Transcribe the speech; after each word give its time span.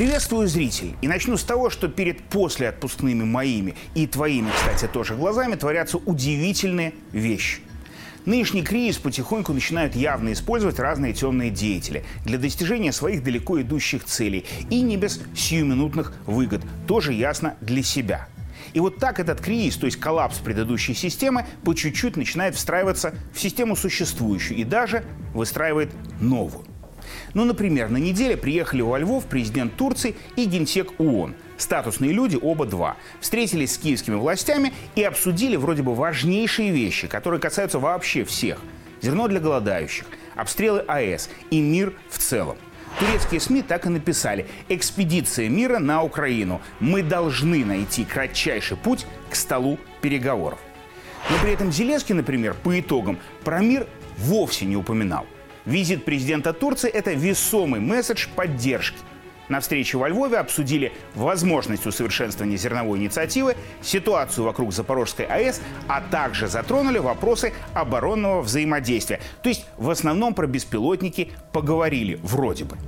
Приветствую 0.00 0.48
зрителей. 0.48 0.96
И 1.02 1.08
начну 1.08 1.36
с 1.36 1.44
того, 1.44 1.68
что 1.68 1.86
перед 1.86 2.22
послеотпускными 2.22 3.22
моими 3.22 3.74
и 3.94 4.06
твоими, 4.06 4.48
кстати, 4.50 4.90
тоже 4.90 5.14
глазами 5.14 5.56
творятся 5.56 5.98
удивительные 5.98 6.94
вещи. 7.12 7.60
Нынешний 8.24 8.62
кризис 8.62 8.96
потихоньку 8.96 9.52
начинают 9.52 9.94
явно 9.94 10.32
использовать 10.32 10.78
разные 10.78 11.12
темные 11.12 11.50
деятели 11.50 12.02
для 12.24 12.38
достижения 12.38 12.92
своих 12.92 13.22
далеко 13.22 13.60
идущих 13.60 14.04
целей 14.04 14.46
и 14.70 14.80
не 14.80 14.96
без 14.96 15.20
сиюминутных 15.36 16.14
выгод, 16.24 16.62
тоже 16.86 17.12
ясно 17.12 17.56
для 17.60 17.82
себя. 17.82 18.26
И 18.72 18.80
вот 18.80 18.96
так 18.96 19.20
этот 19.20 19.42
кризис, 19.42 19.76
то 19.76 19.84
есть 19.84 20.00
коллапс 20.00 20.38
предыдущей 20.38 20.94
системы, 20.94 21.44
по 21.62 21.74
чуть-чуть 21.74 22.16
начинает 22.16 22.54
встраиваться 22.54 23.12
в 23.34 23.38
систему 23.38 23.76
существующую 23.76 24.58
и 24.60 24.64
даже 24.64 25.04
выстраивает 25.34 25.90
новую. 26.22 26.69
Ну, 27.34 27.44
например, 27.44 27.90
на 27.90 27.98
неделе 27.98 28.36
приехали 28.36 28.82
во 28.82 28.98
Львов 28.98 29.26
президент 29.26 29.76
Турции 29.76 30.16
и 30.36 30.46
генсек 30.46 30.92
ООН. 30.98 31.34
Статусные 31.56 32.12
люди, 32.12 32.38
оба 32.40 32.66
два. 32.66 32.96
Встретились 33.20 33.74
с 33.74 33.78
киевскими 33.78 34.16
властями 34.16 34.72
и 34.96 35.02
обсудили 35.02 35.56
вроде 35.56 35.82
бы 35.82 35.94
важнейшие 35.94 36.70
вещи, 36.70 37.06
которые 37.06 37.40
касаются 37.40 37.78
вообще 37.78 38.24
всех. 38.24 38.60
Зерно 39.00 39.28
для 39.28 39.40
голодающих, 39.40 40.06
обстрелы 40.34 40.80
АЭС 40.80 41.30
и 41.50 41.60
мир 41.60 41.94
в 42.08 42.18
целом. 42.18 42.56
Турецкие 42.98 43.40
СМИ 43.40 43.62
так 43.62 43.86
и 43.86 43.88
написали 43.88 44.46
«Экспедиция 44.68 45.48
мира 45.48 45.78
на 45.78 46.02
Украину. 46.02 46.60
Мы 46.80 47.02
должны 47.02 47.64
найти 47.64 48.04
кратчайший 48.04 48.76
путь 48.76 49.06
к 49.30 49.36
столу 49.36 49.78
переговоров». 50.00 50.58
Но 51.30 51.36
при 51.42 51.52
этом 51.52 51.70
Зеленский, 51.70 52.14
например, 52.14 52.54
по 52.54 52.78
итогам 52.80 53.18
про 53.44 53.60
мир 53.60 53.86
вовсе 54.18 54.64
не 54.64 54.76
упоминал– 54.76 55.26
Визит 55.66 56.04
президента 56.04 56.52
Турции– 56.52 56.90
это 56.92 57.12
весомый 57.12 57.80
месседж 57.80 58.28
поддержки. 58.34 58.96
На 59.50 59.58
встрече 59.58 59.98
во 59.98 60.08
Львове 60.08 60.38
обсудили 60.38 60.92
возможность 61.14 61.84
усовершенствования 61.84 62.56
зерновой 62.56 63.00
инициативы, 63.00 63.56
ситуацию 63.82 64.44
вокруг 64.44 64.72
Запорожской 64.72 65.26
АЭС, 65.26 65.60
а 65.88 66.00
также 66.00 66.46
затронули 66.46 66.98
вопросы 66.98 67.52
оборонного 67.74 68.42
взаимодействия. 68.42 69.20
То 69.42 69.48
есть 69.48 69.66
в 69.76 69.90
основном 69.90 70.34
про 70.34 70.46
беспилотники 70.46 71.32
поговорили 71.52 72.20
вроде 72.22 72.64
бы. 72.64 72.78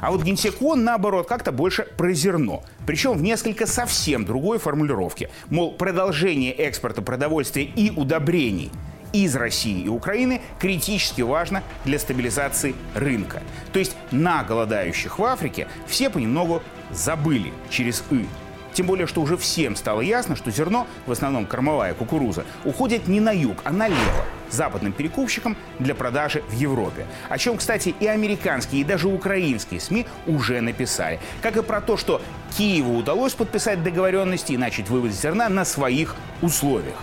А 0.00 0.10
вот 0.10 0.22
генсек 0.22 0.62
ООН, 0.62 0.84
наоборот, 0.84 1.28
как-то 1.28 1.52
больше 1.52 1.82
про 1.82 2.12
зерно. 2.14 2.62
Причем 2.86 3.12
в 3.12 3.22
несколько 3.22 3.66
совсем 3.66 4.24
другой 4.24 4.58
формулировке. 4.58 5.28
Мол, 5.50 5.72
продолжение 5.72 6.52
экспорта 6.52 7.02
продовольствия 7.02 7.64
и 7.64 7.90
удобрений– 7.90 8.70
из 9.12 9.34
России 9.36 9.82
и 9.82 9.88
Украины 9.88 10.40
критически 10.58 11.22
важно 11.22 11.62
для 11.84 11.98
стабилизации 11.98 12.74
рынка. 12.94 13.42
То 13.72 13.78
есть 13.78 13.96
на 14.10 14.42
голодающих 14.44 15.18
в 15.18 15.24
Африке 15.24 15.68
все 15.86 16.10
понемногу 16.10 16.62
забыли 16.90 17.52
через 17.70 18.02
«и». 18.10 18.26
Тем 18.72 18.86
более, 18.86 19.06
что 19.06 19.20
уже 19.20 19.36
всем 19.36 19.74
стало 19.76 20.00
ясно, 20.00 20.36
что 20.36 20.50
зерно, 20.50 20.86
в 21.06 21.12
основном 21.12 21.46
кормовая 21.46 21.92
кукуруза, 21.94 22.44
уходит 22.64 23.08
не 23.08 23.20
на 23.20 23.32
юг, 23.32 23.58
а 23.64 23.72
налево, 23.72 24.24
западным 24.48 24.92
перекупщикам 24.92 25.56
для 25.78 25.94
продажи 25.94 26.42
в 26.48 26.52
Европе. 26.52 27.06
О 27.28 27.38
чем, 27.38 27.56
кстати, 27.56 27.94
и 27.98 28.06
американские, 28.06 28.82
и 28.82 28.84
даже 28.84 29.08
украинские 29.08 29.80
СМИ 29.80 30.06
уже 30.26 30.60
написали. 30.60 31.18
Как 31.42 31.56
и 31.56 31.62
про 31.62 31.80
то, 31.80 31.96
что 31.96 32.22
Киеву 32.56 32.96
удалось 32.96 33.34
подписать 33.34 33.82
договоренности 33.82 34.52
и 34.52 34.56
начать 34.56 34.88
вывоз 34.88 35.12
зерна 35.12 35.48
на 35.48 35.64
своих 35.64 36.14
условиях. 36.40 36.96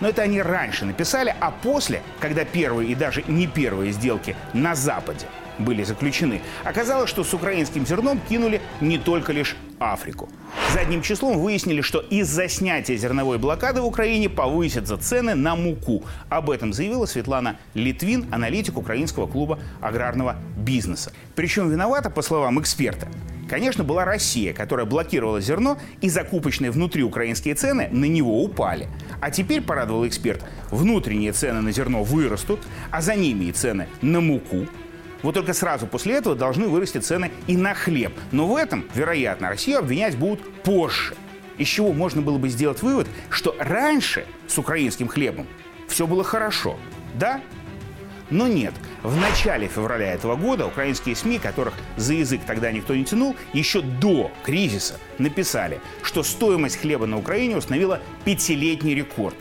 Но 0.00 0.08
это 0.08 0.22
они 0.22 0.42
раньше 0.42 0.84
написали, 0.84 1.34
а 1.40 1.50
после, 1.50 2.02
когда 2.20 2.44
первые 2.44 2.90
и 2.90 2.94
даже 2.94 3.22
не 3.26 3.46
первые 3.46 3.92
сделки 3.92 4.36
на 4.52 4.74
Западе 4.74 5.26
были 5.58 5.82
заключены, 5.84 6.42
оказалось, 6.64 7.08
что 7.08 7.24
с 7.24 7.32
украинским 7.32 7.86
зерном 7.86 8.20
кинули 8.28 8.60
не 8.80 8.98
только 8.98 9.32
лишь 9.32 9.56
Африку. 9.78 10.28
Задним 10.72 11.02
числом 11.02 11.38
выяснили, 11.38 11.80
что 11.80 12.00
из-за 12.00 12.48
снятия 12.48 12.96
зерновой 12.96 13.38
блокады 13.38 13.80
в 13.80 13.86
Украине 13.86 14.28
повысятся 14.28 14.96
цены 14.96 15.34
на 15.34 15.54
муку. 15.54 16.04
Об 16.28 16.50
этом 16.50 16.72
заявила 16.72 17.06
Светлана 17.06 17.56
Литвин, 17.74 18.26
аналитик 18.32 18.76
украинского 18.76 19.26
клуба 19.26 19.58
аграрного 19.80 20.36
бизнеса. 20.56 21.12
Причем 21.34 21.70
виновата, 21.70 22.10
по 22.10 22.22
словам 22.22 22.60
эксперта, 22.60 23.08
конечно, 23.48 23.84
была 23.84 24.04
Россия, 24.04 24.52
которая 24.52 24.86
блокировала 24.86 25.40
зерно, 25.40 25.78
и 26.00 26.08
закупочные 26.08 26.70
внутри 26.70 27.02
украинские 27.02 27.54
цены 27.54 27.88
на 27.90 28.04
него 28.04 28.42
упали. 28.42 28.88
А 29.20 29.30
теперь, 29.30 29.62
порадовал 29.62 30.06
эксперт, 30.06 30.44
внутренние 30.70 31.32
цены 31.32 31.60
на 31.60 31.72
зерно 31.72 32.02
вырастут, 32.02 32.60
а 32.90 33.00
за 33.00 33.14
ними 33.14 33.46
и 33.46 33.52
цены 33.52 33.88
на 34.02 34.20
муку. 34.20 34.66
Вот 35.22 35.34
только 35.34 35.54
сразу 35.54 35.86
после 35.86 36.14
этого 36.14 36.36
должны 36.36 36.68
вырасти 36.68 36.98
цены 36.98 37.30
и 37.46 37.56
на 37.56 37.74
хлеб. 37.74 38.12
Но 38.32 38.46
в 38.46 38.56
этом, 38.56 38.84
вероятно, 38.94 39.48
Россию 39.48 39.78
обвинять 39.78 40.16
будут 40.16 40.40
позже. 40.62 41.14
Из 41.58 41.66
чего 41.66 41.92
можно 41.92 42.20
было 42.20 42.38
бы 42.38 42.48
сделать 42.48 42.82
вывод, 42.82 43.08
что 43.30 43.54
раньше 43.58 44.26
с 44.46 44.58
украинским 44.58 45.08
хлебом 45.08 45.46
все 45.88 46.06
было 46.06 46.22
хорошо. 46.22 46.76
Да, 47.14 47.40
но 48.30 48.48
нет, 48.48 48.74
в 49.02 49.16
начале 49.16 49.68
февраля 49.68 50.12
этого 50.12 50.34
года 50.34 50.66
украинские 50.66 51.14
СМИ, 51.14 51.38
которых 51.38 51.74
за 51.96 52.14
язык 52.14 52.40
тогда 52.44 52.72
никто 52.72 52.94
не 52.94 53.04
тянул, 53.04 53.36
еще 53.52 53.82
до 53.82 54.32
кризиса 54.42 54.98
написали, 55.18 55.80
что 56.02 56.22
стоимость 56.22 56.80
хлеба 56.80 57.06
на 57.06 57.18
Украине 57.18 57.56
установила 57.56 58.00
пятилетний 58.24 58.94
рекорд. 58.94 59.36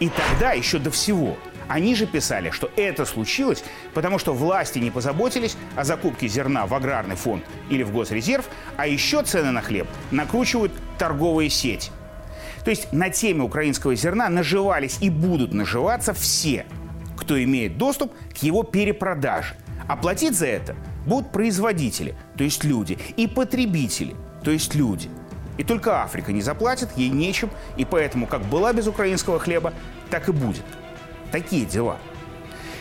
И 0.00 0.10
тогда, 0.10 0.52
еще 0.52 0.78
до 0.78 0.90
всего, 0.90 1.38
они 1.66 1.94
же 1.94 2.06
писали, 2.06 2.50
что 2.50 2.70
это 2.76 3.06
случилось, 3.06 3.64
потому 3.94 4.18
что 4.18 4.34
власти 4.34 4.78
не 4.78 4.90
позаботились 4.90 5.56
о 5.74 5.84
закупке 5.84 6.28
зерна 6.28 6.66
в 6.66 6.74
аграрный 6.74 7.16
фонд 7.16 7.42
или 7.70 7.82
в 7.84 7.92
госрезерв, 7.92 8.44
а 8.76 8.86
еще 8.86 9.22
цены 9.22 9.50
на 9.50 9.62
хлеб 9.62 9.88
накручивают 10.10 10.72
торговые 10.98 11.48
сети. 11.48 11.90
То 12.64 12.70
есть 12.70 12.92
на 12.92 13.08
теме 13.08 13.42
украинского 13.42 13.94
зерна 13.94 14.28
наживались 14.28 14.98
и 15.00 15.08
будут 15.08 15.54
наживаться 15.54 16.12
все– 16.12 16.66
кто 17.16 17.42
имеет 17.42 17.78
доступ 17.78 18.12
к 18.32 18.38
его 18.38 18.62
перепродаже. 18.62 19.54
А 19.86 19.96
платить 19.96 20.36
за 20.36 20.46
это 20.46 20.76
будут 21.06 21.32
производители, 21.32 22.14
то 22.36 22.44
есть 22.44 22.64
люди, 22.64 22.98
и 23.16 23.26
потребители, 23.26 24.14
то 24.42 24.50
есть 24.50 24.74
люди. 24.74 25.10
И 25.56 25.64
только 25.64 26.02
Африка 26.02 26.32
не 26.32 26.40
заплатит, 26.40 26.88
ей 26.96 27.10
нечем, 27.10 27.50
и 27.76 27.84
поэтому 27.84 28.26
как 28.26 28.42
была 28.42 28.72
без 28.72 28.86
украинского 28.86 29.38
хлеба, 29.38 29.72
так 30.10 30.28
и 30.28 30.32
будет. 30.32 30.64
Такие 31.30 31.64
дела. 31.64 31.98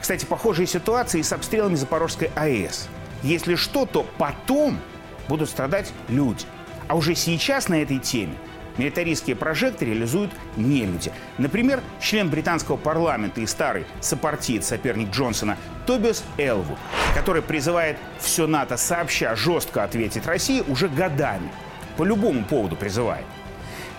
Кстати, 0.00 0.24
похожие 0.24 0.66
ситуации 0.66 1.22
с 1.22 1.32
обстрелами 1.32 1.74
Запорожской 1.74 2.30
АЭС. 2.34 2.88
Если 3.22 3.54
что, 3.54 3.86
то 3.86 4.06
потом 4.18 4.78
будут 5.28 5.48
страдать 5.48 5.92
люди. 6.08 6.44
А 6.88 6.94
уже 6.94 7.14
сейчас 7.14 7.68
на 7.68 7.80
этой 7.80 7.98
теме 7.98 8.34
Милитаристские 8.76 9.36
прожекты 9.36 9.84
реализуют 9.84 10.32
не 10.56 10.84
люди. 10.84 11.12
Например, 11.38 11.80
член 12.00 12.28
британского 12.28 12.76
парламента 12.76 13.40
и 13.40 13.46
старый 13.46 13.86
сопартиец, 14.00 14.66
соперник 14.66 15.10
Джонсона 15.10 15.56
Тобиас 15.86 16.24
Элвуд, 16.38 16.78
который 17.14 17.42
призывает 17.42 17.96
все 18.18 18.46
НАТО 18.46 18.76
сообща 18.76 19.36
жестко 19.36 19.84
ответить 19.84 20.26
России 20.26 20.62
уже 20.66 20.88
годами. 20.88 21.50
По 21.96 22.04
любому 22.04 22.44
поводу 22.44 22.74
призывает. 22.74 23.24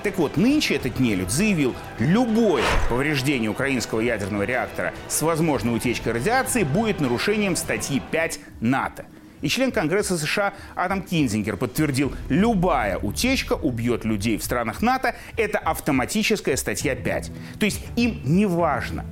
Так 0.03 0.19
вот, 0.19 0.37
нынче 0.37 0.75
этот 0.75 0.99
нелюдь 0.99 1.31
заявил, 1.31 1.73
любое 1.97 2.61
повреждение 2.89 3.49
украинского 3.49 4.01
ядерного 4.01 4.43
реактора 4.43 4.93
с 5.07 5.21
возможной 5.23 5.75
утечкой 5.77 6.13
радиации 6.13 6.61
будет 6.61 6.99
нарушением 6.99 7.55
статьи 7.55 7.99
5 8.11 8.39
НАТО. 8.61 9.05
И 9.45 9.47
член 9.47 9.71
Конгресса 9.71 10.17
США 10.17 10.55
Адам 10.73 11.03
Кинзингер 11.03 11.55
подтвердил, 11.55 12.11
любая 12.29 12.97
утечка 12.97 13.53
убьет 13.53 14.03
людей 14.03 14.39
в 14.39 14.43
странах 14.43 14.81
НАТО. 14.81 15.13
Это 15.37 15.59
автоматическая 15.59 16.55
статья 16.55 16.95
5. 16.95 17.31
То 17.59 17.65
есть 17.65 17.79
им 17.95 18.21
не 18.25 18.47
важно, 18.47 19.05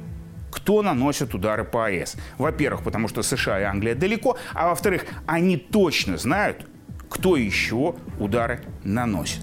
кто 0.49 0.81
наносит 0.81 1.35
удары 1.35 1.63
по 1.63 1.85
АЭС. 1.85 2.15
Во-первых, 2.39 2.83
потому 2.83 3.09
что 3.09 3.21
США 3.21 3.59
и 3.59 3.63
Англия 3.63 3.93
далеко, 3.93 4.35
а 4.55 4.69
во-вторых, 4.69 5.05
они 5.27 5.55
точно 5.55 6.17
знают, 6.17 6.65
кто 7.11 7.37
еще 7.37 7.93
удары 8.17 8.63
наносит. 8.83 9.41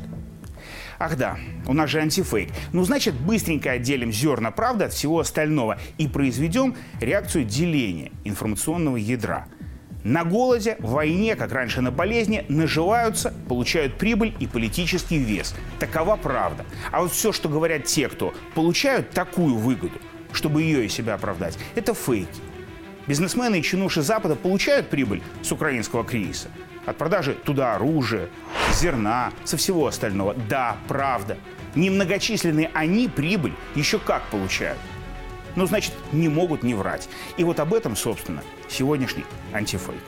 Ах 0.99 1.17
да, 1.17 1.39
у 1.69 1.73
нас 1.73 1.89
же 1.89 2.01
антифейк. 2.01 2.51
Ну, 2.73 2.83
значит, 2.83 3.15
быстренько 3.15 3.71
отделим 3.71 4.11
зерна 4.11 4.51
правды 4.51 4.87
от 4.87 4.93
всего 4.93 5.21
остального 5.21 5.79
и 5.99 6.09
произведем 6.09 6.75
реакцию 7.01 7.45
деления 7.45 8.11
информационного 8.25 8.97
ядра– 8.97 9.47
на 10.05 10.25
голоде, 10.25 10.77
в 10.79 10.91
войне, 10.91 11.37
как 11.37 11.53
раньше 11.53 11.81
на 11.81 11.91
болезни, 11.91 12.45
наживаются, 12.49 13.35
получают 13.49 13.97
прибыль 13.99 14.35
и 14.39 14.47
политический 14.47 15.19
вес. 15.19 15.55
Такова 15.79 16.17
правда. 16.17 16.65
А 16.91 17.03
вот 17.03 17.13
все, 17.13 17.33
что 17.33 17.49
говорят 17.49 17.85
те, 17.85 18.09
кто 18.09 18.35
получают 18.55 19.11
такую 19.11 19.57
выгоду, 19.57 19.99
чтобы 20.33 20.63
ее 20.63 20.87
и 20.87 20.89
себя 20.89 21.15
оправдать, 21.15 21.59
это 21.75 21.95
фейки. 21.95 22.29
Бизнесмены 23.07 23.59
и 23.59 23.63
чинуши 23.63 24.03
Запада 24.03 24.37
получают 24.37 24.89
прибыль 24.89 25.23
с 25.43 25.53
украинского 25.53 26.05
кризиса. 26.05 26.49
От 26.87 26.97
продажи 26.97 27.35
туда 27.35 27.75
оружия, 27.75 28.29
зерна, 28.75 29.33
со 29.45 29.57
всего 29.57 29.87
остального. 29.87 30.35
Да, 30.49 30.77
правда. 30.89 31.37
Немногочисленные 31.75 32.71
они 32.73 33.09
прибыль 33.09 33.53
еще 33.75 33.99
как 33.99 34.23
получают 34.25 34.79
ну, 35.57 35.67
значит, 35.67 35.93
не 36.13 36.29
могут 36.29 36.63
не 36.63 36.75
врать. 36.75 37.09
И 37.37 37.45
вот 37.45 37.61
об 37.61 37.75
этом, 37.75 37.97
собственно, 37.97 38.43
сегодняшний 38.69 39.25
антифейк. 39.53 40.01